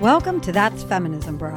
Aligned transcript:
Welcome 0.00 0.40
to 0.40 0.50
That's 0.50 0.82
Feminism, 0.82 1.38
Bro. 1.38 1.54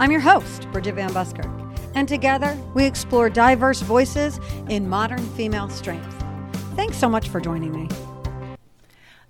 I'm 0.00 0.10
your 0.10 0.20
host, 0.20 0.66
Bridget 0.72 0.94
Van 0.94 1.12
Buskirk, 1.12 1.50
and 1.94 2.08
together 2.08 2.58
we 2.72 2.86
explore 2.86 3.28
diverse 3.28 3.82
voices 3.82 4.40
in 4.70 4.88
modern 4.88 5.24
female 5.34 5.68
strength. 5.68 6.24
Thanks 6.74 6.96
so 6.96 7.06
much 7.06 7.28
for 7.28 7.38
joining 7.38 7.72
me. 7.72 7.88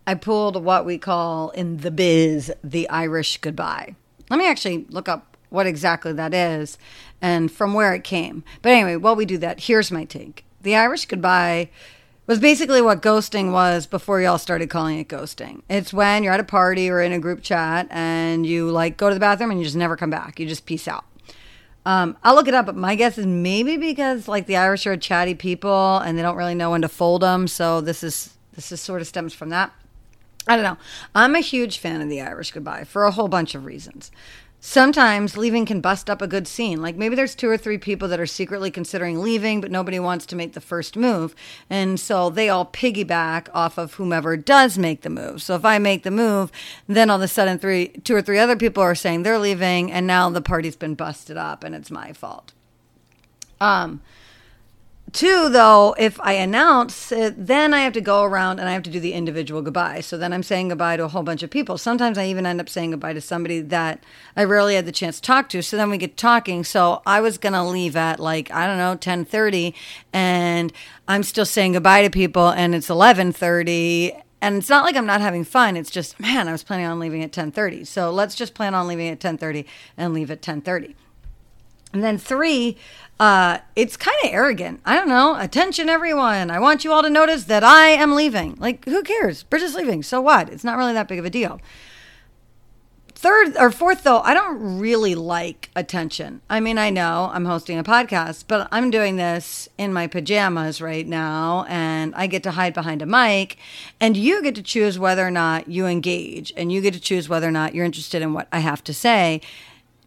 I 0.07 0.15
pulled 0.15 0.63
what 0.63 0.87
we 0.87 0.97
call 0.97 1.51
in 1.51 1.79
the 1.79 1.91
biz 1.91 2.53
the 2.63 2.89
Irish 2.89 3.39
goodbye. 3.39 3.97
Let 4.31 4.39
me 4.39 4.49
actually 4.49 4.87
look 4.91 5.09
up 5.09 5.37
what 5.51 5.67
exactly 5.67 6.13
that 6.13 6.33
is 6.33 6.79
and 7.21 7.51
from 7.51 7.75
where 7.75 7.95
it 7.95 8.05
came. 8.05 8.45
But 8.63 8.71
anyway, 8.71 8.95
while 8.95 9.17
we 9.17 9.27
do 9.27 9.39
that, 9.39 9.65
here's 9.65 9.91
my 9.91 10.05
take. 10.05 10.45
The 10.63 10.77
Irish 10.77 11.07
goodbye 11.07 11.71
was 12.27 12.39
basically 12.39 12.83
what 12.83 13.03
ghosting 13.03 13.53
was 13.53 13.87
before 13.87 14.21
y'all 14.21 14.39
started 14.39 14.69
calling 14.69 14.99
it 14.99 15.09
ghosting. 15.09 15.63
It's 15.69 15.93
when 15.93 16.23
you're 16.23 16.33
at 16.33 16.41
a 16.41 16.45
party 16.45 16.91
or 16.91 17.01
in 17.01 17.13
a 17.13 17.19
group 17.19 17.43
chat 17.43 17.87
and 17.91 18.45
you 18.45 18.71
like 18.71 18.97
go 18.97 19.09
to 19.09 19.15
the 19.15 19.21
bathroom 19.21 19.51
and 19.51 19.61
you 19.61 19.65
just 19.65 19.77
never 19.77 19.97
come 19.97 20.11
back. 20.11 20.41
You 20.41 20.47
just 20.47 20.67
peace 20.67 20.89
out. 20.89 21.05
Um, 21.85 22.17
I'll 22.25 22.35
look 22.35 22.49
it 22.49 22.55
up, 22.55 22.67
but 22.67 22.75
my 22.75 22.97
guess 22.97 23.17
is 23.17 23.27
maybe 23.27 23.77
because 23.77 24.27
like 24.27 24.47
the 24.47 24.57
Irish 24.57 24.87
are 24.89 24.97
chatty 24.97 25.37
people 25.37 25.99
and 25.99 26.19
they 26.19 26.23
don't 26.23 26.37
really 26.37 26.57
know 26.57 26.73
when 26.73 26.83
to 26.83 26.89
fold 26.89 27.23
them. 27.23 27.47
So 27.47 27.81
this 27.81 28.03
is 28.03 28.35
this 28.55 28.73
is 28.73 28.81
sort 28.81 29.01
of 29.01 29.07
stems 29.07 29.33
from 29.33 29.51
that. 29.51 29.73
I 30.49 30.57
don't 30.57 30.65
know. 30.65 30.79
I'm 31.15 31.35
a 31.35 31.41
huge 31.41 31.79
fan 31.79 32.01
of 32.01 32.09
the 32.09 32.21
Irish 32.21 32.53
goodbye 32.53 32.85
for 32.85 33.05
a 33.05 33.11
whole 33.11 33.29
bunch 33.29 33.55
of 33.55 33.65
reasons. 33.65 34.11
Sometimes 34.59 35.37
leaving 35.37 35.67
can 35.67 35.81
bust 35.81 36.11
up 36.11 36.21
a 36.21 36.27
good 36.27 36.49
scene. 36.49 36.83
Like 36.83 36.97
maybe 36.97 37.15
there's 37.15 37.35
two 37.35 37.49
or 37.49 37.57
three 37.57 37.79
people 37.79 38.09
that 38.09 38.19
are 38.19 38.27
secretly 38.27 38.71
considering 38.71 39.21
leaving, 39.21 39.61
but 39.61 39.71
nobody 39.71 39.99
wants 39.99 40.27
to 40.27 40.37
make 40.37 40.55
the 40.55 40.61
first 40.61 40.97
move. 40.97 41.35
And 41.71 42.01
so 42.01 42.31
they 42.31 42.49
all 42.49 42.67
piggyback 42.67 43.49
off 43.55 43.79
of 43.79 43.95
whomever 43.95 44.37
does 44.37 44.77
make 44.79 45.03
the 45.03 45.11
move. 45.11 45.43
So 45.43 45.55
if 45.55 45.65
I 45.65 45.79
make 45.79 46.03
the 46.03 46.11
move, 46.11 46.51
then 46.89 47.11
all 47.11 47.17
of 47.17 47.23
a 47.23 47.29
sudden 47.29 47.59
three 47.59 47.89
two 47.89 48.17
or 48.17 48.23
three 48.23 48.39
other 48.39 48.57
people 48.57 48.83
are 48.83 48.95
saying 48.95 49.23
they're 49.23 49.39
leaving 49.39 49.93
and 49.93 50.07
now 50.07 50.31
the 50.31 50.41
party's 50.41 50.77
been 50.77 50.95
busted 50.95 51.37
up 51.37 51.63
and 51.63 51.75
it's 51.75 51.91
my 51.91 52.13
fault. 52.13 52.53
Um 53.61 54.01
Two, 55.17 55.49
though, 55.49 55.95
if 55.97 56.21
I 56.21 56.35
announce 56.35 57.11
it, 57.11 57.47
then 57.47 57.73
I 57.73 57.81
have 57.81 57.95
to 57.95 58.03
go 58.03 58.23
around 58.23 58.61
and 58.61 58.69
I 58.69 58.73
have 58.73 58.83
to 58.83 58.91
do 58.91 59.01
the 59.01 59.15
individual 59.15 59.63
goodbye. 59.63 60.01
So 60.01 60.19
then 60.19 60.31
I'm 60.31 60.43
saying 60.43 60.69
goodbye 60.69 60.99
to 60.99 61.05
a 61.05 61.09
whole 61.09 61.23
bunch 61.23 61.43
of 61.43 61.49
people. 61.49 61.79
Sometimes 61.79 62.19
I 62.19 62.27
even 62.27 62.45
end 62.45 62.61
up 62.61 62.69
saying 62.69 62.91
goodbye 62.91 63.15
to 63.15 63.23
somebody 63.23 63.63
that 63.63 64.05
I 64.37 64.45
rarely 64.45 64.75
had 64.75 64.85
the 64.85 64.93
chance 64.93 65.17
to 65.17 65.23
talk 65.23 65.49
to. 65.49 65.63
So 65.63 65.79
then 65.79 65.89
we 65.89 65.97
get 65.97 66.19
talking. 66.19 66.65
So 66.65 67.01
I 67.07 67.23
was 67.23 67.39
gonna 67.39 67.67
leave 67.67 67.97
at 67.97 68.21
like 68.21 68.51
I 68.51 68.67
don't 68.67 68.77
know 68.77 68.95
ten 68.95 69.25
thirty, 69.25 69.75
and 70.13 70.71
I'm 71.09 71.23
still 71.23 71.47
saying 71.47 71.73
goodbye 71.73 72.03
to 72.03 72.11
people, 72.11 72.51
and 72.51 72.75
it's 72.75 72.91
eleven 72.91 73.33
thirty, 73.33 74.13
and 74.43 74.59
it's 74.59 74.69
not 74.69 74.85
like 74.85 74.97
I'm 74.97 75.07
not 75.07 75.23
having 75.23 75.45
fun. 75.45 75.79
It's 75.79 75.91
just 75.91 76.21
man, 76.21 76.47
I 76.47 76.53
was 76.53 76.63
planning 76.63 76.85
on 76.85 76.99
leaving 76.99 77.25
at 77.25 77.33
ten 77.33 77.51
thirty. 77.51 77.87
So 77.87 78.11
let's 78.11 78.35
just 78.35 78.53
plan 78.53 78.75
on 78.75 78.87
leaving 78.87 79.09
at 79.09 79.21
ten 79.21 79.39
thirty 79.39 79.67
and 79.97 80.13
leave 80.13 80.31
at 80.31 80.43
ten 80.43 80.61
thirty. 80.61 80.95
And 81.93 82.03
then 82.05 82.19
three, 82.19 82.77
uh, 83.19 83.59
it's 83.75 83.97
kind 83.97 84.17
of 84.25 84.31
arrogant. 84.31 84.81
I 84.85 84.97
don't 84.97 85.09
know. 85.09 85.37
Attention, 85.39 85.89
everyone. 85.89 86.51
I 86.51 86.59
want 86.59 86.85
you 86.85 86.93
all 86.93 87.03
to 87.03 87.11
notice 87.11 87.45
that 87.45 87.65
I 87.65 87.89
am 87.89 88.15
leaving. 88.15 88.57
Like, 88.59 88.85
who 88.85 89.03
cares? 89.03 89.43
Bridget's 89.43 89.75
leaving. 89.75 90.03
So 90.03 90.21
what? 90.21 90.51
It's 90.51 90.65
not 90.65 90.77
really 90.77 90.93
that 90.93 91.09
big 91.09 91.19
of 91.19 91.25
a 91.25 91.31
deal. 91.31 91.61
Third 93.15 93.57
or 93.57 93.71
fourth, 93.71 94.03
though, 94.03 94.21
I 94.21 94.35
don't 94.35 94.79
really 94.79 95.15
like 95.15 95.71
attention. 95.75 96.43
I 96.51 96.61
mean, 96.61 96.77
I 96.77 96.91
know 96.91 97.31
I'm 97.33 97.47
hosting 97.47 97.79
a 97.79 97.83
podcast, 97.83 98.45
but 98.47 98.69
I'm 98.71 98.91
doing 98.91 99.17
this 99.17 99.71
in 99.79 99.95
my 99.95 100.07
pajamas 100.07 100.83
right 100.83 101.07
now, 101.07 101.65
and 101.67 102.15
I 102.15 102.27
get 102.27 102.43
to 102.43 102.51
hide 102.51 102.75
behind 102.75 103.01
a 103.01 103.07
mic, 103.07 103.57
and 103.99 104.19
you 104.19 104.43
get 104.43 104.55
to 104.57 104.63
choose 104.63 104.99
whether 104.99 105.27
or 105.27 105.31
not 105.31 105.67
you 105.67 105.87
engage, 105.87 106.53
and 106.59 106.71
you 106.71 106.83
get 106.83 106.93
to 106.93 107.01
choose 107.01 107.27
whether 107.27 107.49
or 107.49 107.53
not 107.53 107.75
you're 107.75 107.87
interested 107.87 108.21
in 108.21 108.35
what 108.35 108.49
I 108.53 108.59
have 108.59 108.85
to 108.85 108.93
say 108.93 109.41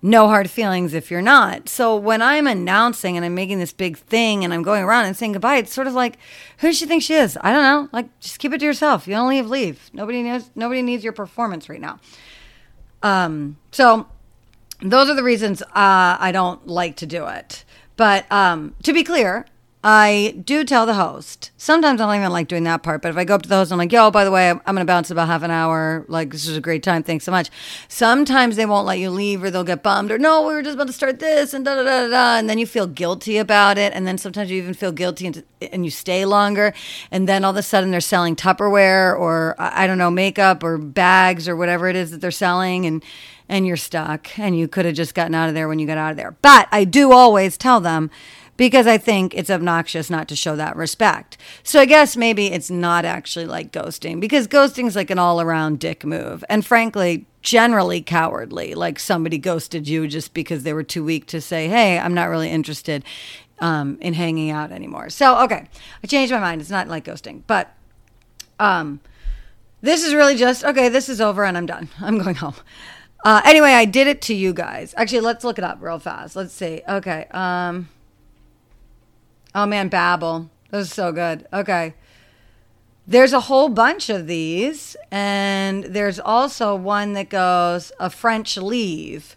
no 0.01 0.27
hard 0.27 0.49
feelings 0.49 0.93
if 0.93 1.11
you're 1.11 1.21
not. 1.21 1.67
So 1.67 1.95
when 1.95 2.21
I'm 2.21 2.47
announcing 2.47 3.17
and 3.17 3.25
I'm 3.25 3.35
making 3.35 3.59
this 3.59 3.73
big 3.73 3.97
thing 3.97 4.43
and 4.43 4.53
I'm 4.53 4.63
going 4.63 4.83
around 4.83 5.05
and 5.05 5.15
saying 5.15 5.33
goodbye, 5.33 5.57
it's 5.57 5.73
sort 5.73 5.87
of 5.87 5.93
like, 5.93 6.17
who 6.59 6.67
does 6.67 6.77
she 6.77 6.85
think 6.85 7.03
she 7.03 7.15
is? 7.15 7.37
I 7.41 7.51
don't 7.51 7.63
know. 7.63 7.89
Like, 7.91 8.19
just 8.19 8.39
keep 8.39 8.53
it 8.53 8.59
to 8.59 8.65
yourself. 8.65 9.07
You 9.07 9.15
don't 9.15 9.29
leave, 9.29 9.47
leave. 9.47 9.89
Nobody 9.93 10.23
knows. 10.23 10.49
Nobody 10.55 10.81
needs 10.81 11.03
your 11.03 11.13
performance 11.13 11.67
right 11.67 11.81
now. 11.81 11.99
Um, 13.03 13.57
so 13.71 14.07
those 14.81 15.09
are 15.09 15.15
the 15.15 15.23
reasons 15.23 15.61
uh, 15.61 15.67
I 15.75 16.31
don't 16.31 16.65
like 16.67 16.95
to 16.97 17.05
do 17.05 17.27
it. 17.27 17.65
But 17.97 18.31
um, 18.31 18.75
to 18.83 18.93
be 18.93 19.03
clear, 19.03 19.45
I 19.81 20.35
do 20.43 20.65
tell 20.65 20.85
the 20.85 20.95
host. 20.95 21.51
Sometimes 21.55 22.01
I 22.01 22.05
don't 22.05 22.15
even 22.17 22.33
like 22.33 22.49
doing 22.49 22.65
that 22.65 22.83
part, 22.83 23.01
but 23.01 23.11
if 23.11 23.17
I 23.17 23.23
go 23.23 23.35
up 23.35 23.43
to 23.43 23.49
the 23.49 23.55
host, 23.55 23.71
I'm 23.71 23.77
like, 23.77 23.93
yo, 23.93 24.11
by 24.11 24.25
the 24.25 24.31
way, 24.31 24.49
I'm, 24.49 24.59
going 24.65 24.77
to 24.77 24.85
bounce 24.85 25.09
about 25.09 25.27
half 25.27 25.41
an 25.41 25.51
hour. 25.51 26.03
Like, 26.09 26.31
this 26.31 26.47
is 26.49 26.57
a 26.57 26.61
great 26.61 26.83
time. 26.83 27.01
Thanks 27.01 27.23
so 27.23 27.31
much. 27.31 27.49
Sometimes 27.87 28.57
they 28.57 28.65
won't 28.65 28.85
let 28.85 28.99
you 28.99 29.09
leave 29.09 29.41
or 29.41 29.49
they'll 29.49 29.63
get 29.63 29.81
bummed 29.81 30.11
or 30.11 30.17
no, 30.17 30.45
we 30.45 30.53
were 30.53 30.61
just 30.61 30.75
about 30.75 30.87
to 30.87 30.93
start 30.93 31.19
this 31.19 31.53
and 31.53 31.63
da 31.63 31.75
da 31.75 31.83
da 31.83 32.09
da. 32.09 32.37
And 32.37 32.49
then 32.49 32.57
you 32.57 32.65
feel 32.65 32.87
guilty 32.87 33.37
about 33.37 33.77
it. 33.77 33.93
And 33.93 34.05
then 34.05 34.17
sometimes 34.17 34.51
you 34.51 34.57
even 34.57 34.73
feel 34.73 34.91
guilty 34.91 35.27
and, 35.27 35.43
and 35.61 35.85
you 35.85 35.91
stay 35.91 36.25
longer. 36.25 36.73
And 37.09 37.29
then 37.29 37.45
all 37.45 37.51
of 37.51 37.57
a 37.57 37.63
sudden 37.63 37.91
they're 37.91 38.01
selling 38.01 38.35
Tupperware 38.35 39.17
or 39.17 39.55
I 39.57 39.87
don't 39.87 39.97
know, 39.97 40.11
makeup 40.11 40.61
or 40.61 40.77
bags 40.77 41.47
or 41.47 41.55
whatever 41.55 41.87
it 41.87 41.95
is 41.95 42.11
that 42.11 42.19
they're 42.19 42.31
selling. 42.31 42.85
And, 42.85 43.01
and 43.47 43.65
you're 43.65 43.77
stuck 43.77 44.37
and 44.37 44.59
you 44.59 44.67
could 44.67 44.85
have 44.85 44.95
just 44.95 45.15
gotten 45.15 45.33
out 45.33 45.47
of 45.47 45.55
there 45.55 45.69
when 45.69 45.79
you 45.79 45.87
got 45.87 45.97
out 45.97 46.11
of 46.11 46.17
there. 46.17 46.35
But 46.41 46.67
I 46.69 46.83
do 46.83 47.13
always 47.13 47.57
tell 47.57 47.79
them, 47.79 48.11
because 48.59 48.87
I 48.87 48.97
think 48.97 49.33
it's 49.35 49.49
obnoxious 49.49 50.09
not 50.09 50.27
to 50.27 50.35
show 50.35 50.57
that 50.57 50.75
respect. 50.75 51.37
So 51.63 51.79
I 51.79 51.85
guess 51.85 52.17
maybe 52.17 52.47
it's 52.47 52.69
not 52.69 53.05
actually 53.05 53.45
like 53.45 53.71
ghosting 53.71 54.19
because 54.19 54.49
ghosting 54.49 54.85
is 54.85 54.97
like 54.97 55.09
an 55.09 55.17
all 55.17 55.39
around 55.39 55.79
dick 55.79 56.03
move. 56.03 56.43
And 56.49 56.65
frankly, 56.65 57.25
generally 57.41 58.01
cowardly. 58.01 58.75
Like 58.75 58.99
somebody 58.99 59.37
ghosted 59.37 59.87
you 59.87 60.09
just 60.09 60.33
because 60.33 60.63
they 60.63 60.73
were 60.73 60.83
too 60.83 61.05
weak 61.05 61.25
to 61.27 61.39
say, 61.39 61.69
hey, 61.69 61.97
I'm 61.97 62.13
not 62.13 62.25
really 62.25 62.49
interested 62.49 63.05
um, 63.59 63.97
in 64.01 64.13
hanging 64.13 64.49
out 64.49 64.73
anymore. 64.73 65.09
So, 65.09 65.39
okay, 65.43 65.69
I 66.03 66.07
changed 66.07 66.33
my 66.33 66.39
mind. 66.41 66.59
It's 66.59 66.69
not 66.69 66.89
like 66.89 67.05
ghosting, 67.05 67.43
but 67.47 67.73
um, 68.59 68.99
this 69.79 70.03
is 70.03 70.13
really 70.13 70.35
just, 70.35 70.65
okay, 70.65 70.89
this 70.89 71.07
is 71.07 71.21
over 71.21 71.45
and 71.45 71.57
I'm 71.57 71.65
done. 71.65 71.87
I'm 72.01 72.17
going 72.21 72.35
home. 72.35 72.55
Uh, 73.23 73.41
anyway, 73.45 73.71
I 73.71 73.85
did 73.85 74.07
it 74.07 74.21
to 74.23 74.33
you 74.33 74.51
guys. 74.51 74.93
Actually, 74.97 75.21
let's 75.21 75.45
look 75.45 75.57
it 75.57 75.63
up 75.63 75.77
real 75.79 75.99
fast. 75.99 76.35
Let's 76.35 76.53
see. 76.53 76.81
Okay. 76.89 77.25
Um, 77.31 77.87
Oh 79.55 79.65
man, 79.65 79.89
Babel. 79.89 80.49
That 80.69 80.77
was 80.77 80.91
so 80.91 81.11
good. 81.11 81.47
Okay. 81.51 81.95
There's 83.07 83.33
a 83.33 83.39
whole 83.39 83.69
bunch 83.69 84.09
of 84.09 84.27
these, 84.27 84.95
and 85.09 85.83
there's 85.83 86.19
also 86.19 86.75
one 86.75 87.13
that 87.13 87.29
goes 87.29 87.91
a 87.99 88.11
French 88.11 88.55
leave. 88.55 89.35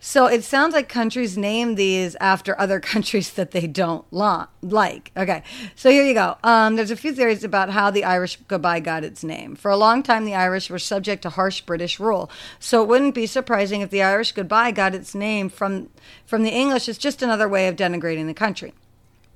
So 0.00 0.26
it 0.26 0.44
sounds 0.44 0.74
like 0.74 0.88
countries 0.88 1.36
name 1.36 1.74
these 1.74 2.14
after 2.16 2.58
other 2.60 2.80
countries 2.80 3.32
that 3.32 3.50
they 3.50 3.66
don't 3.66 4.04
like. 4.10 5.12
Okay, 5.16 5.42
so 5.74 5.90
here 5.90 6.04
you 6.04 6.14
go. 6.14 6.36
Um, 6.44 6.76
there's 6.76 6.90
a 6.90 6.96
few 6.96 7.14
theories 7.14 7.44
about 7.44 7.70
how 7.70 7.90
the 7.90 8.04
Irish 8.04 8.36
goodbye 8.48 8.80
got 8.80 9.04
its 9.04 9.22
name. 9.22 9.54
For 9.54 9.70
a 9.70 9.76
long 9.76 10.02
time, 10.02 10.24
the 10.24 10.34
Irish 10.34 10.70
were 10.70 10.78
subject 10.78 11.22
to 11.22 11.30
harsh 11.30 11.60
British 11.60 12.00
rule, 12.00 12.30
so 12.58 12.82
it 12.82 12.88
wouldn't 12.88 13.14
be 13.14 13.26
surprising 13.26 13.82
if 13.82 13.90
the 13.90 14.02
Irish 14.02 14.32
goodbye 14.32 14.70
got 14.70 14.94
its 14.94 15.14
name 15.14 15.50
from 15.50 15.90
from 16.24 16.42
the 16.42 16.50
English. 16.50 16.88
It's 16.88 16.98
just 16.98 17.22
another 17.22 17.48
way 17.50 17.68
of 17.68 17.76
denigrating 17.76 18.26
the 18.26 18.34
country. 18.34 18.72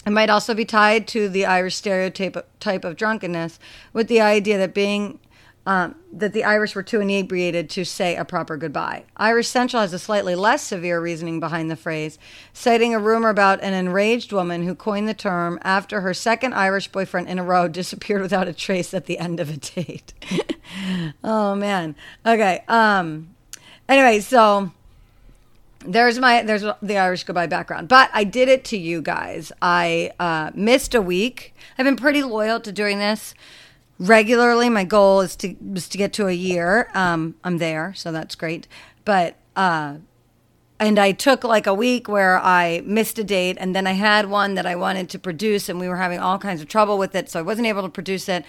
It 0.07 0.11
might 0.11 0.31
also 0.31 0.55
be 0.55 0.65
tied 0.65 1.07
to 1.09 1.29
the 1.29 1.45
Irish 1.45 1.77
stereotype 1.77 2.37
type 2.61 2.85
of 2.85 2.97
drunkenness, 2.97 3.59
with 3.93 4.09
the 4.09 4.21
idea 4.21 4.59
that 4.59 4.75
being 4.75 5.19
um, 5.69 5.97
that 6.15 6.33
the 6.33 6.45
Irish 6.45 6.75
were 6.75 6.83
too 6.83 7.03
inebriated 7.03 7.69
to 7.71 7.85
say 7.85 8.17
a 8.17 8.25
proper 8.25 8.57
goodbye. 8.57 9.05
Irish 9.19 9.49
Central 9.49 9.83
has 9.83 9.93
a 9.93 9.99
slightly 9.99 10.35
less 10.35 10.63
severe 10.63 10.99
reasoning 10.99 11.41
behind 11.41 11.71
the 11.71 11.77
phrase, 11.77 12.19
citing 12.55 12.95
a 12.95 12.99
rumor 12.99 13.29
about 13.29 13.63
an 13.63 13.75
enraged 13.75 14.33
woman 14.33 14.63
who 14.63 14.75
coined 14.75 15.07
the 15.07 15.13
term 15.13 15.59
after 15.61 16.01
her 16.01 16.15
second 16.15 16.55
Irish 16.55 16.89
boyfriend 16.89 17.29
in 17.29 17.39
a 17.39 17.45
row 17.45 17.69
disappeared 17.69 18.23
without 18.23 18.49
a 18.49 18.55
trace 18.55 18.95
at 18.95 19.05
the 19.05 19.19
end 19.19 19.41
of 19.41 19.51
a 19.51 19.59
date. 19.59 20.15
oh 21.23 21.55
man. 21.55 21.95
Okay. 22.25 22.65
Um. 22.67 23.35
Anyway, 23.91 24.21
so 24.21 24.73
there's 25.81 26.19
my 26.19 26.43
there's 26.43 26.65
the 26.83 26.99
Irish 26.99 27.25
goodbye 27.25 27.47
background, 27.47 27.89
but 27.89 28.11
I 28.13 28.25
did 28.25 28.49
it 28.49 28.65
to 28.67 28.77
you 28.79 29.01
guys. 29.01 29.53
I 29.63 30.13
uh, 30.19 30.51
missed 30.55 30.95
a 30.95 31.03
week. 31.03 31.55
I've 31.79 31.85
been 31.85 31.97
pretty 31.97 32.23
loyal 32.23 32.61
to 32.61 32.73
doing 32.73 32.99
this 32.99 33.35
regularly. 33.99 34.69
My 34.69 34.85
goal 34.85 35.21
is 35.21 35.37
to 35.37 35.57
is 35.75 35.89
to 35.89 35.99
get 35.99 36.13
to 36.15 36.27
a 36.27 36.33
year. 36.33 36.91
Um, 36.95 37.37
I'm 37.45 37.59
there, 37.59 37.95
so 37.95 38.11
that's 38.11 38.35
great. 38.35 38.67
But 39.05 39.37
uh, 39.55 39.97
and 40.81 40.99
I 40.99 41.13
took 41.13 41.45
like 41.45 41.67
a 41.67 41.75
week 41.75 42.09
where 42.09 42.39
I 42.39 42.83
missed 42.85 43.19
a 43.19 43.25
date, 43.25 43.57
and 43.61 43.75
then 43.75 43.87
I 43.87 43.93
had 43.93 44.29
one 44.29 44.55
that 44.55 44.67
I 44.67 44.75
wanted 44.75 45.09
to 45.11 45.19
produce, 45.19 45.69
and 45.69 45.79
we 45.79 45.89
were 45.89 45.97
having 45.97 46.19
all 46.19 46.39
kinds 46.39 46.61
of 46.61 46.69
trouble 46.69 46.99
with 46.99 47.15
it, 47.15 47.31
so 47.31 47.39
I 47.39 47.43
wasn't 47.43 47.67
able 47.67 47.83
to 47.83 47.89
produce 47.89 48.29
it. 48.29 48.45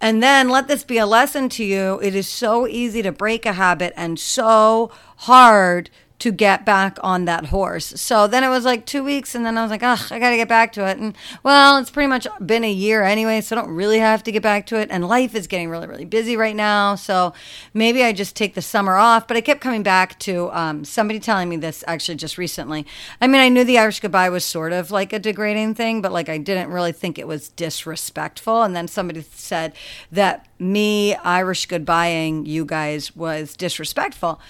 And 0.00 0.20
then 0.20 0.48
let 0.48 0.66
this 0.66 0.82
be 0.82 0.98
a 0.98 1.06
lesson 1.06 1.48
to 1.50 1.64
you. 1.64 2.00
It 2.02 2.16
is 2.16 2.26
so 2.26 2.66
easy 2.66 3.02
to 3.02 3.12
break 3.12 3.46
a 3.46 3.52
habit 3.52 3.92
and 3.96 4.18
so 4.18 4.90
hard 5.18 5.90
to 6.22 6.30
get 6.30 6.64
back 6.64 6.98
on 7.02 7.24
that 7.24 7.46
horse. 7.46 7.94
So 7.96 8.28
then 8.28 8.44
it 8.44 8.48
was 8.48 8.64
like 8.64 8.86
two 8.86 9.02
weeks, 9.02 9.34
and 9.34 9.44
then 9.44 9.58
I 9.58 9.62
was 9.62 9.72
like, 9.72 9.82
ugh, 9.82 9.98
I 10.12 10.20
got 10.20 10.30
to 10.30 10.36
get 10.36 10.46
back 10.46 10.72
to 10.74 10.86
it. 10.86 10.96
And 10.96 11.16
well, 11.42 11.78
it's 11.78 11.90
pretty 11.90 12.06
much 12.06 12.28
been 12.46 12.62
a 12.62 12.70
year 12.70 13.02
anyway, 13.02 13.40
so 13.40 13.56
I 13.56 13.60
don't 13.60 13.74
really 13.74 13.98
have 13.98 14.22
to 14.22 14.30
get 14.30 14.40
back 14.40 14.66
to 14.66 14.76
it. 14.76 14.88
And 14.92 15.08
life 15.08 15.34
is 15.34 15.48
getting 15.48 15.68
really, 15.68 15.88
really 15.88 16.04
busy 16.04 16.36
right 16.36 16.54
now. 16.54 16.94
So 16.94 17.32
maybe 17.74 18.04
I 18.04 18.12
just 18.12 18.36
take 18.36 18.54
the 18.54 18.62
summer 18.62 18.94
off. 18.94 19.26
But 19.26 19.36
I 19.36 19.40
kept 19.40 19.60
coming 19.60 19.82
back 19.82 20.16
to 20.20 20.48
um, 20.52 20.84
somebody 20.84 21.18
telling 21.18 21.48
me 21.48 21.56
this 21.56 21.82
actually 21.88 22.14
just 22.18 22.38
recently. 22.38 22.86
I 23.20 23.26
mean, 23.26 23.40
I 23.40 23.48
knew 23.48 23.64
the 23.64 23.78
Irish 23.78 23.98
goodbye 23.98 24.28
was 24.28 24.44
sort 24.44 24.72
of 24.72 24.92
like 24.92 25.12
a 25.12 25.18
degrading 25.18 25.74
thing, 25.74 26.02
but 26.02 26.12
like 26.12 26.28
I 26.28 26.38
didn't 26.38 26.70
really 26.70 26.92
think 26.92 27.18
it 27.18 27.26
was 27.26 27.48
disrespectful. 27.48 28.62
And 28.62 28.76
then 28.76 28.86
somebody 28.86 29.22
said 29.32 29.72
that 30.12 30.46
me 30.60 31.16
Irish 31.16 31.66
goodbying 31.66 32.46
you 32.46 32.64
guys 32.64 33.16
was 33.16 33.56
disrespectful. 33.56 34.40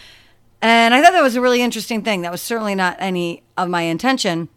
And 0.63 0.95
I 0.95 1.03
thought 1.03 1.13
that 1.13 1.23
was 1.23 1.35
a 1.35 1.41
really 1.41 1.61
interesting 1.61 2.03
thing. 2.03 2.23
That 2.23 2.31
was 2.31 2.41
certainly 2.41 2.77
not 2.77 2.97
any 3.01 3.43
of 3.57 3.69
my 3.69 3.83
intention. 3.83 4.49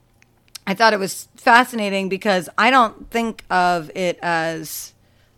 I 0.68 0.76
thought 0.76 0.94
it 0.94 1.00
was 1.00 1.28
fascinating 1.36 2.10
because 2.10 2.48
I 2.58 2.70
don't 2.70 3.10
think 3.10 3.44
of 3.50 3.92
it 3.96 4.20
as 4.22 4.94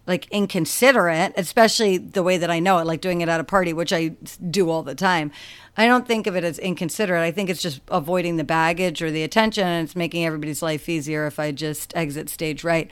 like 0.06 0.28
inconsiderate, 0.30 1.34
especially 1.36 1.98
the 1.98 2.24
way 2.24 2.38
that 2.38 2.50
I 2.50 2.60
know 2.60 2.78
it, 2.80 2.86
like 2.86 3.02
doing 3.02 3.22
it 3.22 3.30
at 3.30 3.40
a 3.40 3.44
party, 3.44 3.74
which 3.74 3.92
I 3.92 4.10
do 4.50 4.70
all 4.70 4.84
the 4.84 4.96
time. 4.96 5.32
I 5.76 5.86
don't 5.86 6.08
think 6.08 6.28
of 6.28 6.36
it 6.36 6.44
as 6.44 6.58
inconsiderate. 6.60 7.22
I 7.22 7.32
think 7.32 7.50
it's 7.50 7.62
just 7.62 7.82
avoiding 7.90 8.38
the 8.38 8.44
baggage 8.44 9.02
or 9.02 9.12
the 9.12 9.24
attention, 9.24 9.68
and 9.68 9.86
it's 9.86 9.96
making 9.96 10.26
everybody's 10.26 10.62
life 10.62 10.88
easier 10.90 11.28
if 11.28 11.40
I 11.40 11.52
just 11.52 11.96
exit 11.96 12.30
stage 12.30 12.64
right. 12.64 12.90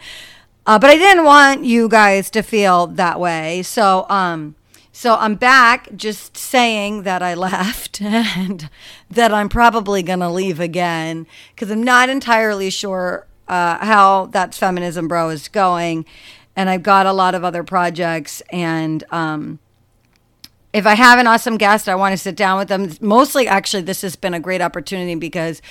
Uh, 0.66 0.78
but 0.78 0.90
I 0.90 0.98
didn't 0.98 1.24
want 1.24 1.64
you 1.64 1.88
guys 1.88 2.30
to 2.32 2.42
feel 2.42 2.88
that 2.88 3.20
way. 3.20 3.64
So, 3.64 4.06
um, 4.10 4.56
so 4.98 5.16
I'm 5.16 5.36
back 5.36 5.90
just 5.98 6.38
saying 6.38 7.04
that 7.04 7.22
I 7.22 7.34
left 7.50 8.02
and 8.02 8.70
that 9.12 9.34
I'm 9.34 9.50
probably 9.50 10.02
going 10.02 10.22
to 10.22 10.30
leave 10.30 10.62
again 10.62 11.28
because 11.54 11.70
I'm 11.70 11.84
not 11.84 12.08
entirely 12.08 12.70
sure 12.70 13.28
uh, 13.50 13.86
how 13.86 14.28
that 14.28 14.56
feminism 14.56 15.10
bro 15.10 15.32
is 15.32 15.50
going. 15.50 16.06
And 16.56 16.70
I've 16.70 16.82
got 16.82 17.06
a 17.06 17.12
lot 17.12 17.36
of 17.36 17.44
other 17.44 17.62
projects. 17.62 18.42
And 18.52 19.04
um, 19.12 19.60
if 20.76 20.86
I 20.86 20.94
have 20.96 21.20
an 21.20 21.26
awesome 21.26 21.56
guest, 21.56 21.88
I 21.88 21.96
want 21.96 22.12
to 22.12 22.18
sit 22.18 22.36
down 22.36 22.58
with 22.58 22.68
them. 22.68 22.92
Mostly, 23.00 23.48
actually, 23.48 23.84
this 23.84 24.02
has 24.02 24.18
been 24.18 24.34
a 24.34 24.42
great 24.42 24.60
opportunity 24.60 25.16
because 25.16 25.62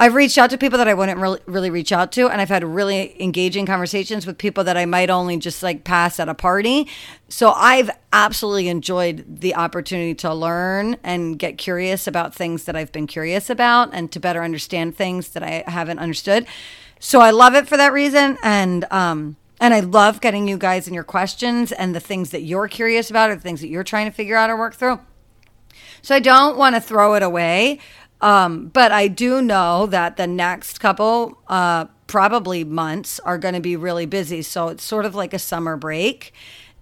I've 0.00 0.14
reached 0.14 0.36
out 0.36 0.50
to 0.50 0.58
people 0.58 0.78
that 0.78 0.88
I 0.88 0.94
wouldn't 0.94 1.20
really, 1.20 1.38
really 1.46 1.70
reach 1.70 1.92
out 1.92 2.10
to, 2.12 2.28
and 2.28 2.40
I've 2.40 2.48
had 2.48 2.64
really 2.64 3.14
engaging 3.22 3.66
conversations 3.66 4.26
with 4.26 4.36
people 4.36 4.64
that 4.64 4.76
I 4.76 4.84
might 4.84 5.10
only 5.10 5.36
just 5.36 5.62
like 5.62 5.84
pass 5.84 6.18
at 6.18 6.28
a 6.28 6.34
party. 6.34 6.88
So 7.28 7.52
I've 7.52 7.88
absolutely 8.12 8.66
enjoyed 8.66 9.24
the 9.28 9.54
opportunity 9.54 10.16
to 10.16 10.34
learn 10.34 10.96
and 11.04 11.38
get 11.38 11.56
curious 11.56 12.08
about 12.08 12.34
things 12.34 12.64
that 12.64 12.74
I've 12.74 12.90
been 12.90 13.06
curious 13.06 13.48
about 13.48 13.90
and 13.92 14.10
to 14.10 14.18
better 14.18 14.42
understand 14.42 14.96
things 14.96 15.28
that 15.30 15.44
I 15.44 15.62
haven't 15.68 16.00
understood. 16.00 16.46
So 16.98 17.20
I 17.20 17.30
love 17.30 17.54
it 17.54 17.68
for 17.68 17.76
that 17.76 17.92
reason. 17.92 18.38
And, 18.42 18.86
um, 18.90 19.36
and 19.60 19.74
I 19.74 19.80
love 19.80 20.20
getting 20.20 20.48
you 20.48 20.56
guys 20.56 20.86
and 20.86 20.94
your 20.94 21.04
questions 21.04 21.72
and 21.72 21.94
the 21.94 22.00
things 22.00 22.30
that 22.30 22.42
you're 22.42 22.68
curious 22.68 23.10
about 23.10 23.30
or 23.30 23.34
the 23.34 23.40
things 23.40 23.60
that 23.60 23.68
you're 23.68 23.84
trying 23.84 24.06
to 24.06 24.12
figure 24.12 24.36
out 24.36 24.50
or 24.50 24.56
work 24.56 24.74
through. 24.74 25.00
So 26.02 26.14
I 26.14 26.20
don't 26.20 26.56
want 26.56 26.74
to 26.74 26.80
throw 26.80 27.14
it 27.14 27.22
away. 27.22 27.80
Um, 28.20 28.66
but 28.68 28.90
I 28.92 29.08
do 29.08 29.40
know 29.40 29.86
that 29.86 30.16
the 30.16 30.26
next 30.26 30.80
couple, 30.80 31.40
uh, 31.46 31.86
probably 32.06 32.64
months, 32.64 33.20
are 33.20 33.38
going 33.38 33.54
to 33.54 33.60
be 33.60 33.76
really 33.76 34.06
busy. 34.06 34.42
So 34.42 34.68
it's 34.68 34.82
sort 34.82 35.04
of 35.04 35.14
like 35.14 35.32
a 35.32 35.38
summer 35.38 35.76
break. 35.76 36.32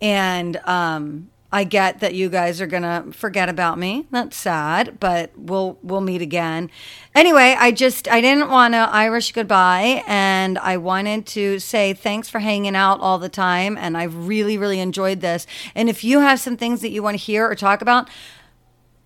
And 0.00 0.56
um, 0.64 1.30
I 1.52 1.64
get 1.64 2.00
that 2.00 2.14
you 2.14 2.28
guys 2.28 2.60
are 2.60 2.66
gonna 2.66 3.06
forget 3.12 3.48
about 3.48 3.78
me. 3.78 4.06
That's 4.10 4.36
sad, 4.36 4.98
but 4.98 5.30
we'll 5.36 5.78
we'll 5.82 6.00
meet 6.00 6.20
again. 6.20 6.70
Anyway, 7.14 7.56
I 7.58 7.70
just 7.70 8.08
I 8.08 8.20
didn't 8.20 8.50
want 8.50 8.74
to 8.74 8.78
Irish 8.78 9.32
goodbye, 9.32 10.02
and 10.06 10.58
I 10.58 10.76
wanted 10.76 11.26
to 11.26 11.58
say 11.58 11.94
thanks 11.94 12.28
for 12.28 12.40
hanging 12.40 12.74
out 12.74 13.00
all 13.00 13.18
the 13.18 13.28
time, 13.28 13.76
and 13.78 13.96
I've 13.96 14.26
really 14.26 14.58
really 14.58 14.80
enjoyed 14.80 15.20
this. 15.20 15.46
And 15.74 15.88
if 15.88 16.02
you 16.02 16.20
have 16.20 16.40
some 16.40 16.56
things 16.56 16.80
that 16.80 16.90
you 16.90 17.02
want 17.02 17.18
to 17.18 17.22
hear 17.24 17.48
or 17.48 17.54
talk 17.54 17.80
about, 17.80 18.08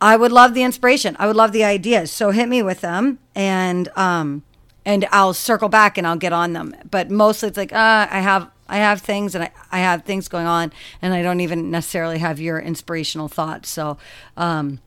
I 0.01 0.17
would 0.17 0.33
love 0.33 0.55
the 0.55 0.63
inspiration. 0.63 1.17
I 1.19 1.27
would 1.27 1.37
love 1.37 1.53
the 1.53 1.65
ideas. 1.65 2.11
So 2.11 2.31
hit 2.31 2.49
me 2.49 2.63
with 2.63 2.81
them 2.81 3.19
and 3.35 3.89
um 3.97 4.45
and 4.85 5.07
I'll 5.13 5.35
circle 5.35 5.69
back 5.69 5.99
and 5.99 6.07
I'll 6.07 6.17
get 6.17 6.33
on 6.33 6.53
them. 6.53 6.75
But 6.91 7.11
mostly 7.11 7.49
it's 7.49 7.59
like, 7.59 7.73
uh, 7.73 8.09
I 8.11 8.21
have 8.21 8.51
I 8.71 8.79
have 8.79 9.03
things 9.03 9.35
and 9.35 9.45
I, 9.45 9.51
I 9.71 9.81
have 9.81 10.05
things 10.05 10.29
going 10.29 10.47
on 10.47 10.73
and 11.03 11.13
I 11.13 11.23
don't 11.23 11.41
even 11.41 11.71
necessarily 11.71 12.19
have 12.19 12.41
your 12.41 12.59
inspirational 12.59 13.29
thoughts. 13.29 13.69
So 13.69 13.99
um 14.37 14.81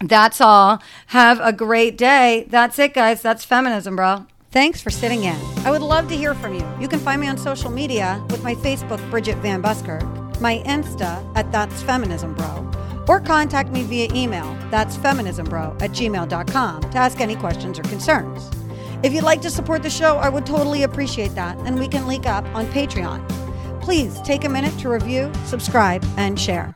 that's 0.00 0.40
all. 0.40 0.82
Have 1.08 1.38
a 1.40 1.52
great 1.52 1.96
day. 1.96 2.46
That's 2.50 2.76
it, 2.80 2.92
guys. 2.92 3.22
That's 3.22 3.44
feminism, 3.44 3.94
bro. 3.94 4.26
Thanks 4.50 4.80
for 4.80 4.90
sitting 4.90 5.22
in. 5.22 5.36
I 5.64 5.70
would 5.70 5.80
love 5.80 6.08
to 6.08 6.16
hear 6.16 6.34
from 6.34 6.54
you. 6.54 6.66
You 6.80 6.88
can 6.88 6.98
find 6.98 7.20
me 7.20 7.28
on 7.28 7.38
social 7.38 7.70
media 7.70 8.22
with 8.28 8.42
my 8.42 8.56
Facebook, 8.56 8.98
Bridget 9.10 9.36
Van 9.36 9.62
Buskirk, 9.62 10.02
my 10.40 10.58
Insta 10.66 11.24
at 11.36 11.52
That's 11.52 11.82
Feminism 11.82 12.34
Bro 12.34 12.72
or 13.08 13.20
contact 13.20 13.70
me 13.70 13.82
via 13.82 14.08
email. 14.14 14.56
That's 14.70 14.96
feminismbro 14.96 15.80
at 15.82 15.90
gmail.com 15.90 16.82
to 16.90 16.98
ask 16.98 17.20
any 17.20 17.36
questions 17.36 17.78
or 17.78 17.82
concerns. 17.82 18.50
If 19.02 19.12
you'd 19.12 19.24
like 19.24 19.40
to 19.42 19.50
support 19.50 19.82
the 19.82 19.90
show, 19.90 20.18
I 20.18 20.28
would 20.28 20.46
totally 20.46 20.84
appreciate 20.84 21.34
that, 21.34 21.58
and 21.66 21.76
we 21.76 21.88
can 21.88 22.06
link 22.06 22.24
up 22.24 22.44
on 22.54 22.66
Patreon. 22.66 23.28
Please 23.80 24.20
take 24.22 24.44
a 24.44 24.48
minute 24.48 24.78
to 24.78 24.88
review, 24.88 25.32
subscribe, 25.44 26.04
and 26.16 26.38
share. 26.38 26.70